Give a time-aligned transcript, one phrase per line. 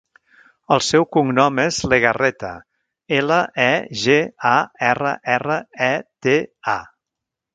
[0.75, 2.49] El seu cognom és Legarreta:
[3.19, 3.69] ela, e,
[4.05, 4.17] ge,
[4.55, 4.55] a,
[4.89, 5.93] erra, erra, e,
[6.27, 6.37] te,
[6.77, 6.79] a.